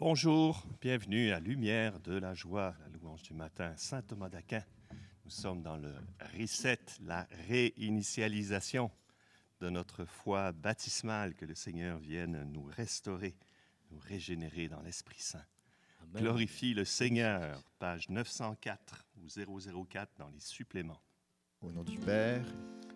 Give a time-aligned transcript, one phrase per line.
[0.00, 4.64] Bonjour, bienvenue à Lumière de la joie, la louange du matin, Saint Thomas d'Aquin.
[5.24, 5.94] Nous sommes dans le
[6.36, 8.90] reset, la réinitialisation
[9.60, 13.36] de notre foi baptismale, que le Seigneur vienne nous restaurer,
[13.92, 15.46] nous régénérer dans l'Esprit Saint.
[16.12, 19.28] Glorifie le Seigneur, page 904 ou
[19.86, 21.02] 004 dans les suppléments.
[21.62, 22.44] Au nom du Père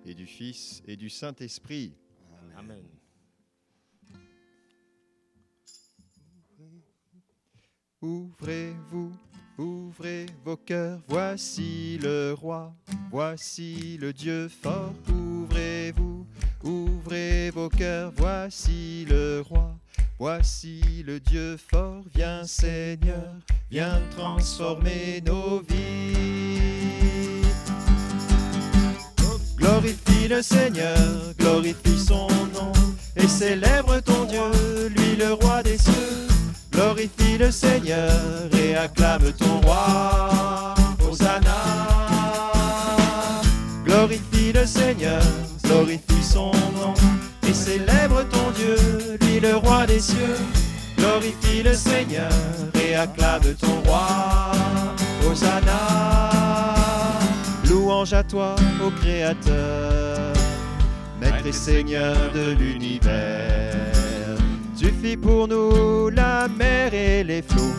[0.04, 1.96] et du Fils et du Saint-Esprit.
[2.56, 2.97] Amen.
[8.00, 9.10] Ouvrez-vous,
[9.58, 12.72] ouvrez vos cœurs, voici le roi,
[13.10, 14.94] voici le Dieu fort.
[15.08, 16.24] Ouvrez-vous,
[16.62, 19.74] ouvrez vos cœurs, voici le roi,
[20.16, 22.04] voici le Dieu fort.
[22.14, 23.34] Viens Seigneur,
[23.68, 27.42] viens transformer nos vies.
[29.56, 32.72] Glorifie le Seigneur, glorifie son nom,
[33.16, 36.27] et célèbre ton Dieu, lui le roi des cieux.
[36.78, 38.08] Glorifie le Seigneur
[38.56, 40.74] et acclame ton roi.
[41.04, 41.58] Hosanna.
[43.84, 45.20] Glorifie le Seigneur,
[45.64, 46.94] glorifie son nom
[47.48, 48.76] et célèbre ton Dieu,
[49.22, 50.36] lui le roi des cieux.
[50.96, 52.30] Glorifie le Seigneur
[52.80, 54.52] et acclame ton roi.
[55.28, 56.30] Hosanna.
[57.68, 60.32] Louange à toi, ô Créateur,
[61.20, 63.97] Maître et Seigneur de l'univers.
[65.02, 67.76] Fis pour nous la mer et les flots,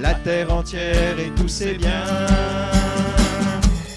[0.00, 2.04] la terre entière et tous ses biens.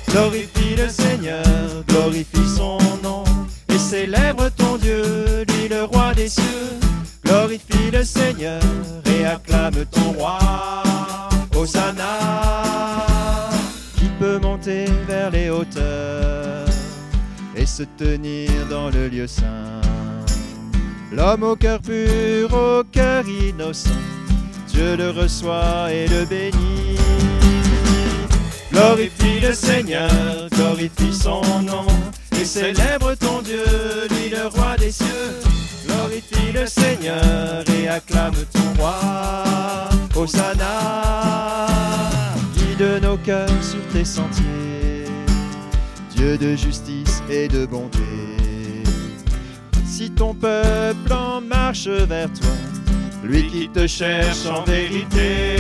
[0.10, 1.44] Glorifie le Seigneur,
[1.88, 3.24] glorifie son nom,
[3.70, 6.80] et célèbre ton Dieu, lui le roi des cieux.
[7.24, 8.62] Glorifie le Seigneur
[9.06, 10.40] et acclame ton roi.
[11.56, 12.20] Hosanna,
[13.96, 16.66] qui peut monter vers les hauteurs
[17.56, 19.82] et se tenir dans le lieu saint?
[21.16, 23.90] L'homme au cœur pur, au cœur innocent,
[24.68, 27.00] Dieu le reçoit et le bénit.
[28.70, 30.10] Glorifie le Seigneur,
[30.52, 31.88] glorifie son nom,
[32.38, 33.64] et célèbre ton Dieu,
[34.10, 35.40] lui le roi des cieux.
[35.88, 38.96] Glorifie le Seigneur et acclame ton roi.
[40.16, 41.68] Hosanna,
[42.58, 45.06] guide nos cœurs sur tes sentiers,
[46.14, 48.25] Dieu de justice et de bonté
[50.16, 52.50] ton peuple en marche vers toi,
[53.24, 55.58] lui qui te cherche en vérité.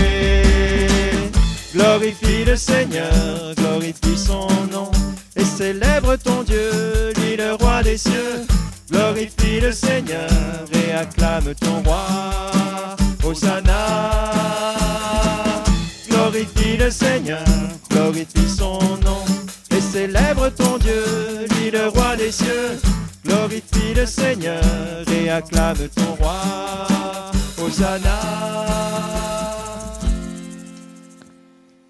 [1.73, 4.89] Glorifie le Seigneur, glorifie son nom,
[5.35, 8.45] et célèbre ton Dieu, lui le roi des cieux.
[8.89, 10.29] Glorifie le Seigneur
[10.73, 12.05] et acclame ton roi.
[13.23, 14.75] Hosanna.
[16.09, 17.43] Glorifie le Seigneur,
[17.89, 19.25] glorifie son nom,
[19.71, 21.03] et célèbre ton Dieu,
[21.51, 22.79] lui le roi des cieux.
[23.25, 24.61] Glorifie le Seigneur
[25.11, 26.41] et acclame ton roi.
[27.57, 28.19] Hosanna.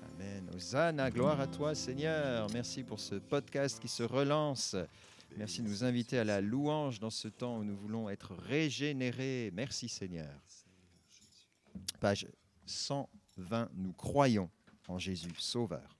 [0.01, 0.49] Amen.
[0.55, 2.47] Hosanna, gloire à toi Seigneur.
[2.53, 4.77] Merci pour ce podcast qui se relance.
[5.35, 9.51] Merci de nous inviter à la louange dans ce temps où nous voulons être régénérés.
[9.53, 10.41] Merci Seigneur.
[11.99, 12.27] Page
[12.65, 14.49] 120, nous croyons
[14.87, 15.94] en Jésus Sauveur.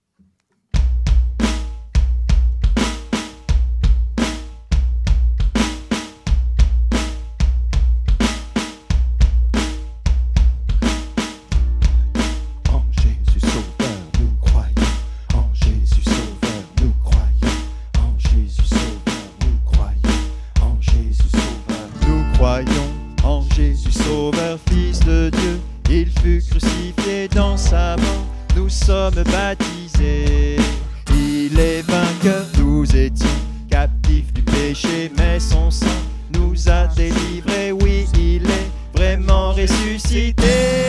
[35.40, 35.86] Son sang
[36.34, 37.72] nous a délivrés.
[37.72, 40.88] Oui, il est vraiment ressuscité.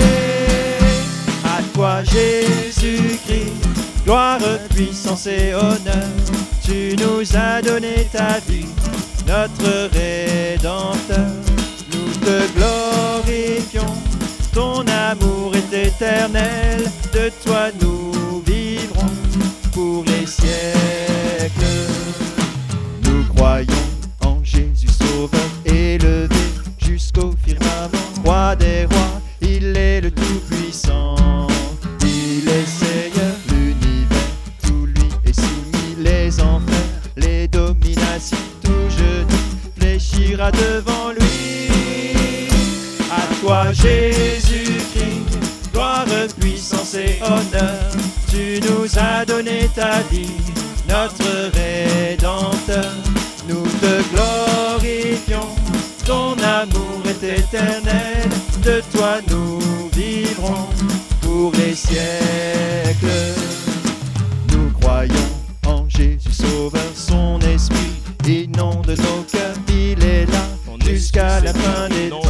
[1.44, 3.52] À toi, Jésus-Christ,
[4.04, 4.40] gloire,
[4.74, 6.08] puissance et honneur.
[6.64, 8.66] Tu nous as donné ta vie,
[9.26, 11.30] notre Rédempteur.
[11.92, 13.94] Nous te glorifions,
[14.52, 16.90] ton amour est éternel.
[17.12, 19.06] De toi nous vivrons
[19.72, 20.76] pour les siècles.
[28.54, 31.48] Des rois, il est le Tout-Puissant.
[32.02, 34.30] Il est Seigneur, l'univers,
[34.62, 39.26] tout lui est soumis, les enfers, les dominations, tout genou
[39.78, 42.48] fléchira devant lui.
[43.10, 45.38] À toi Jésus-Christ,
[45.72, 46.06] gloire,
[46.38, 47.90] puissance et honneur,
[48.30, 50.30] tu nous as donné ta vie,
[50.88, 51.25] notre
[61.58, 63.34] les siècles.
[64.52, 65.14] Nous croyons
[65.66, 67.92] en Jésus Sauveur, son esprit
[68.26, 70.44] inonde nos cœurs, il est là
[70.84, 72.22] jusqu'à la fin des temps.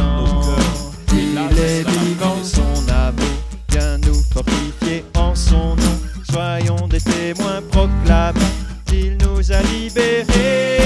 [1.13, 3.37] Il est vivant, son amour
[3.69, 5.99] vient nous fortifier en son nom.
[6.29, 8.39] Soyons des témoins proclamant
[8.85, 10.77] qu'il nous a libérés.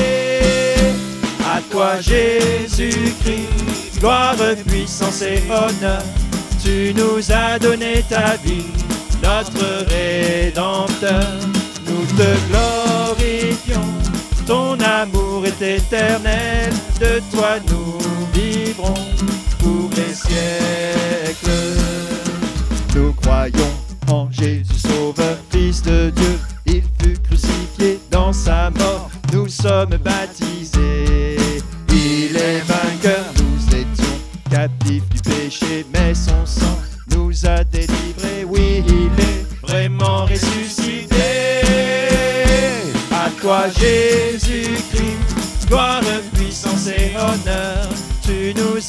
[1.45, 4.35] À toi Jésus-Christ, gloire,
[4.65, 6.01] puissance et honneur.
[6.93, 8.65] Tu nous as donné ta vie,
[9.23, 11.23] notre Rédempteur.
[11.87, 13.87] Nous te glorifions,
[14.45, 16.73] ton amour est éternel.
[16.99, 17.97] De toi nous
[18.33, 18.93] vivrons
[19.59, 21.79] pour les siècles.
[22.93, 23.80] Nous croyons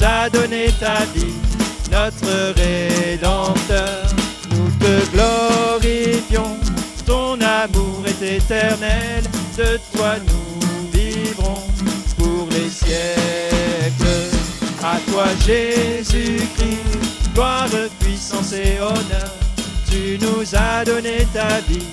[0.03, 1.33] Tu nous as donné ta vie,
[1.89, 4.03] notre Rédempteur.
[4.51, 6.57] Nous te glorifions,
[7.05, 9.23] ton amour est éternel.
[9.57, 11.61] De toi nous vivrons
[12.17, 14.27] pour les siècles.
[14.83, 17.69] À toi Jésus-Christ, gloire,
[17.99, 19.31] puissance et honneur.
[19.89, 21.87] Tu nous as donné ta vie,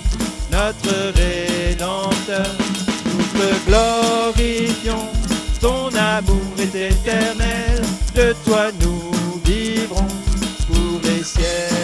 [0.50, 2.56] notre Rédempteur.
[3.04, 5.06] Nous te glorifions,
[5.60, 7.79] ton amour est éternel.
[8.20, 10.06] De toi nous vivrons
[10.66, 11.74] pour les siècles.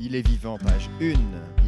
[0.00, 1.12] Il est vivant, page 1.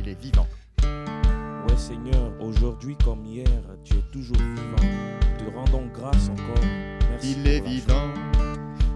[0.01, 0.49] Il est vivant.
[0.83, 3.47] Ouais Seigneur, aujourd'hui comme hier,
[3.85, 4.91] tu es toujours vivant.
[5.39, 6.65] Te rendons grâce encore.
[7.09, 8.09] Merci Il est vivant,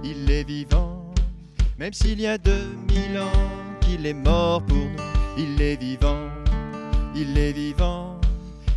[0.02, 1.14] il est vivant,
[1.78, 3.63] même s'il y a 2000 ans
[3.94, 4.90] qu'il est mort pour nous.
[5.36, 6.28] Il est vivant,
[7.14, 8.20] il est vivant,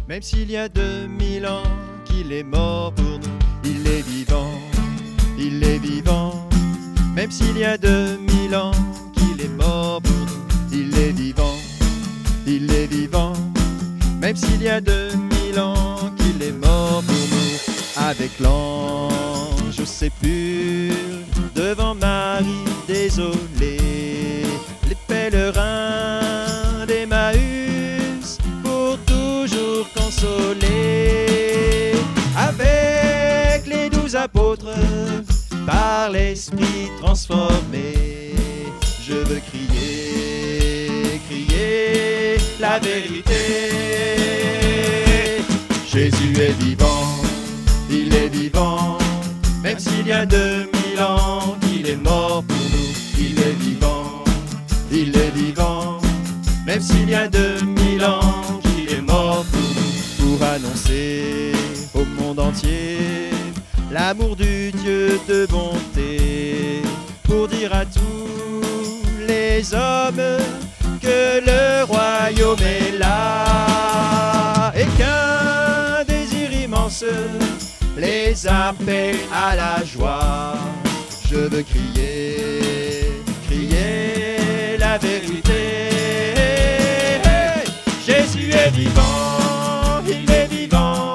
[0.08, 1.64] même s'il y a 2000 ans
[2.06, 3.38] qu'il est mort pour nous.
[3.64, 4.52] Il est vivant,
[5.38, 6.48] il est vivant,
[7.16, 8.72] même s'il y a 2000 ans
[9.14, 10.46] qu'il est mort pour nous.
[10.72, 11.58] Il est vivant,
[12.46, 13.34] il est vivant,
[14.20, 18.08] même s'il y a 2000 ans qu'il est mort pour nous.
[18.10, 20.96] Avec l'ange sépulcre,
[21.56, 24.44] devant Marie désolée,
[26.88, 31.94] d'Emmaüs pour toujours consoler.
[32.36, 34.76] Avec les douze apôtres,
[35.66, 38.34] par l'esprit transformé,
[39.08, 43.34] je veux crier, crier la vérité.
[45.88, 47.16] Jésus est vivant,
[47.90, 48.98] il est vivant,
[49.64, 52.57] même s'il y a 2000 ans qu'il est mort pour
[56.80, 59.68] s'il y a 2000 ans qu'il est mort pour.
[60.38, 61.52] Pour annoncer
[61.96, 63.30] au monde entier
[63.92, 66.82] l'amour du Dieu de bonté,
[67.24, 68.62] pour dire à tous
[69.28, 70.22] les hommes
[71.02, 77.06] que le royaume est là et qu'un désir immense
[77.98, 80.54] les appelle à la joie.
[81.32, 85.47] Je veux crier, crier la vérité.
[88.18, 91.14] Jésus est vivant, il est vivant,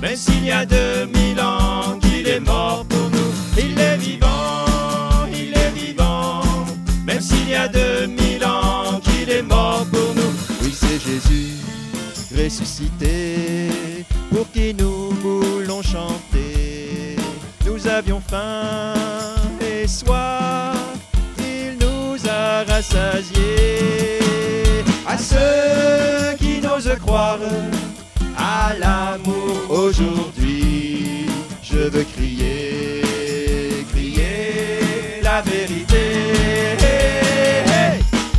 [0.00, 3.32] même s'il y a 2000 ans qu'il est mort pour nous.
[3.58, 6.40] Il est vivant, il est vivant,
[7.04, 10.32] même s'il y a 2000 ans qu'il est mort pour nous.
[10.62, 11.56] Oui, c'est Jésus
[12.34, 17.16] ressuscité pour qui nous voulons chanter.
[17.66, 19.09] Nous avions faim
[28.36, 31.26] à l'amour aujourd'hui,
[31.62, 36.76] je veux crier, crier la vérité.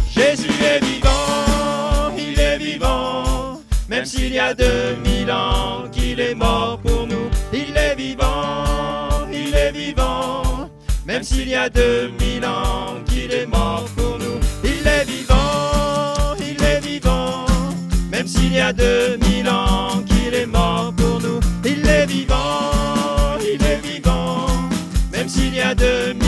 [0.10, 6.80] Jésus est vivant, il est vivant, même s'il y a 2000 ans qu'il est mort
[6.80, 7.30] pour nous.
[7.54, 10.70] Il est vivant, il est vivant,
[11.06, 13.02] même s'il y a 2000 ans
[18.52, 21.40] s'il y a 2000 ans qu'il est mort pour nous.
[21.64, 24.46] Il est vivant, il est vivant,
[25.14, 26.21] même s'il y a 2000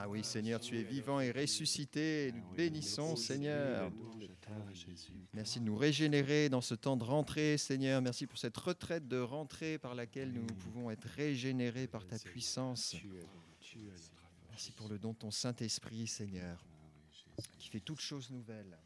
[0.00, 2.30] Ah oui, Seigneur, tu es vivant et ressuscité.
[2.32, 3.90] Nous te bénissons, Seigneur.
[5.32, 8.00] Merci de nous régénérer dans ce temps de rentrée, Seigneur.
[8.00, 12.94] Merci pour cette retraite de rentrée par laquelle nous pouvons être régénérés par ta puissance.
[14.50, 16.64] Merci pour le don de ton Saint-Esprit, Seigneur,
[17.58, 18.78] qui fait toutes choses nouvelles.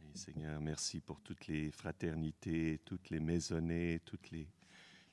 [0.00, 4.48] Oui, Seigneur, merci pour toutes les fraternités, toutes les maisonnées, tous les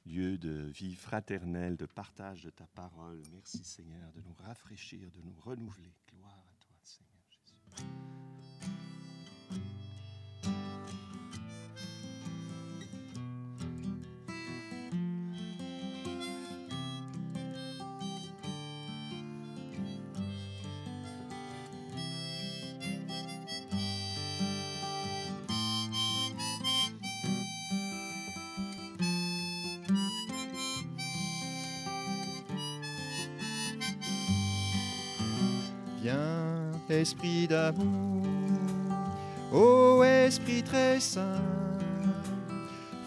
[0.06, 3.22] lieux de vie fraternelle, de partage de ta parole.
[3.32, 5.94] Merci Seigneur de nous rafraîchir, de nous renouveler.
[6.12, 8.31] Gloire à toi Seigneur Jésus.
[36.02, 38.26] Viens, Esprit d'amour,
[39.54, 41.44] ô Esprit très saint,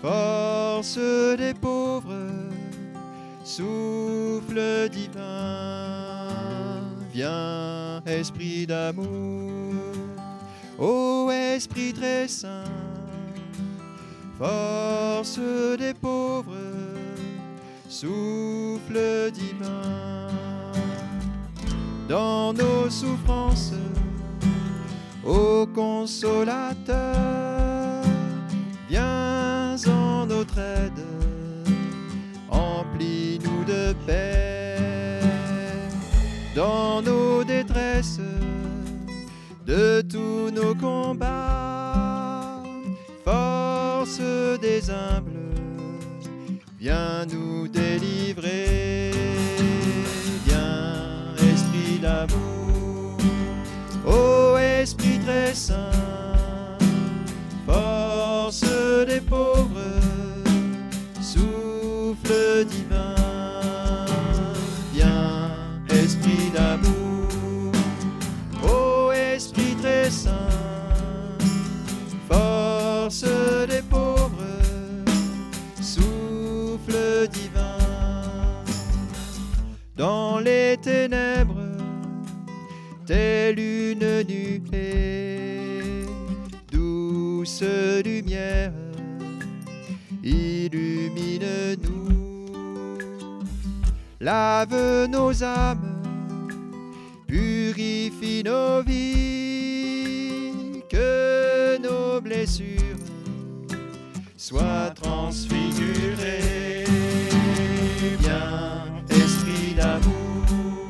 [0.01, 0.97] force
[1.37, 2.15] des pauvres,
[3.43, 6.29] souffle divin.
[7.13, 9.75] Viens, Esprit d'amour,
[10.79, 12.63] ô Esprit très saint,
[14.39, 15.41] force
[15.79, 16.55] des pauvres,
[17.89, 20.24] souffle divin
[22.09, 23.73] dans nos souffrances,
[25.25, 27.15] ô consolateur,
[28.89, 31.05] viens en notre aide,
[32.51, 35.21] emplis-nous de paix
[36.55, 38.21] dans nos détresses,
[39.67, 42.63] de tous nos combats,
[43.25, 44.21] force
[44.61, 45.33] des humbles,
[46.79, 48.34] viens nous délivrer.
[52.05, 53.17] D'amour,
[54.07, 55.84] ô Esprit très saint,
[87.45, 87.63] douce
[88.07, 88.73] lumière,
[90.23, 92.09] illumine-nous,
[94.19, 96.03] lave nos âmes,
[97.27, 100.53] purifie nos vies,
[100.89, 102.97] que nos blessures
[104.39, 106.87] soient transfigurées.
[108.21, 110.89] Viens, Esprit d'amour,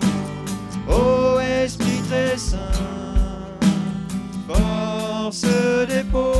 [0.89, 2.61] ô Esprit très saint,
[4.47, 5.47] force
[5.89, 6.34] des pauvres,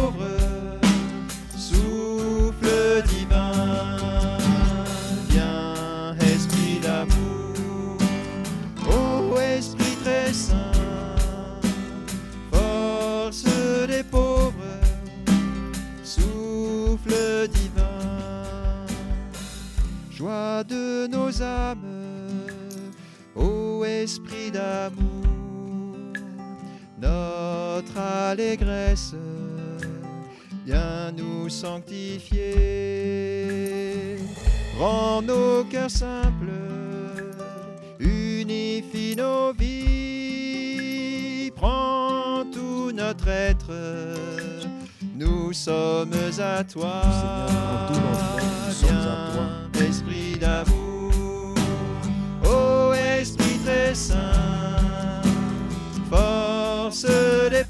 [45.17, 47.03] nous sommes à toi.
[48.81, 51.55] Viens, Esprit d'amour,
[52.45, 55.23] ô Esprit très saint,
[56.11, 57.07] force
[57.51, 57.64] des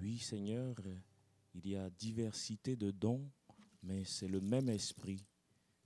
[0.00, 0.74] Oui, Seigneur,
[1.54, 3.30] il y a diversité de dons,
[3.82, 5.26] mais c'est le même esprit.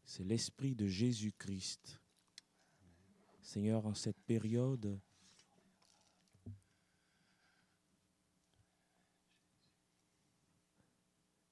[0.04, 2.00] C'est l'esprit de Jésus-Christ.
[3.42, 5.00] Seigneur, en cette période,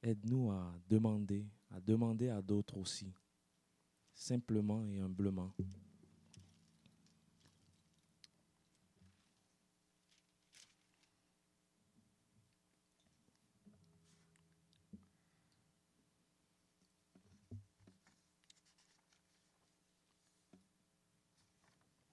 [0.06, 3.12] aide-nous à demander, à demander à d'autres aussi,
[4.14, 5.52] simplement et humblement.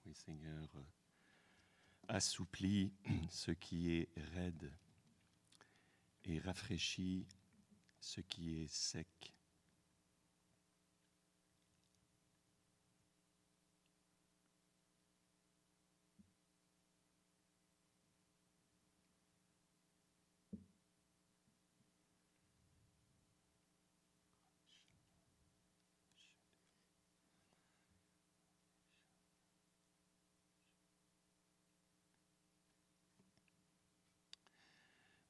[0.04, 0.80] Oui, Seigneur, euh,
[2.08, 2.92] assouplis
[3.30, 4.72] ce qui est raide
[6.24, 7.26] et rafraîchis
[8.04, 9.08] ce qui est sec.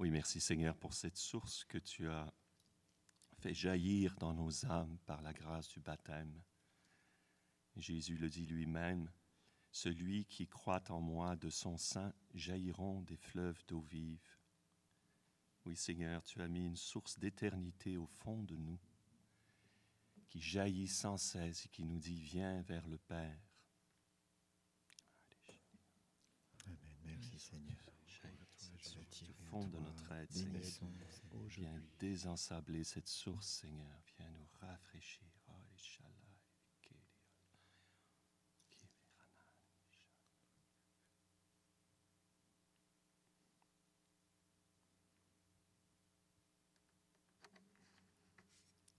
[0.01, 2.35] Oui, merci Seigneur pour cette source que tu as
[3.45, 6.43] fait jaillir dans nos âmes par la grâce du baptême.
[7.77, 9.13] Jésus le dit lui-même,
[9.71, 14.39] Celui qui croit en moi, de son sein jailliront des fleuves d'eau vive.
[15.67, 18.81] Oui Seigneur, tu as mis une source d'éternité au fond de nous,
[20.31, 23.43] qui jaillit sans cesse et qui nous dit, viens vers le Père.
[26.65, 26.79] Amen.
[27.05, 27.94] Merci Seigneur.
[29.55, 30.61] De notre être, Seigneur.
[31.47, 34.03] Viens désensabler cette source, Seigneur.
[34.19, 35.23] Viens nous rafraîchir.
[35.47, 35.53] Oh,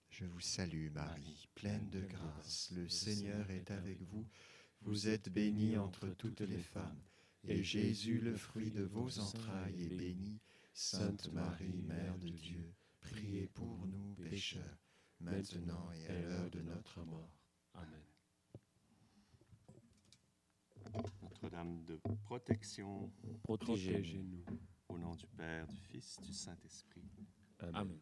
[0.08, 2.70] Je vous salue Marie, pleine de grâce.
[2.74, 4.26] Le Seigneur est avec vous.
[4.80, 7.02] Vous êtes bénie entre toutes les femmes.
[7.48, 10.40] Et Jésus, le fruit de vos entrailles, est béni.
[10.72, 14.78] Sainte Marie, Mère de Dieu, priez pour nous pécheurs,
[15.20, 17.30] maintenant et à l'heure de notre mort.
[17.74, 18.02] Amen.
[21.22, 23.10] Notre-Dame de protection,
[23.42, 24.44] Protégez-nous.
[24.88, 27.08] au nom du Père, du Fils, du Saint-Esprit.
[27.60, 27.98] Amen.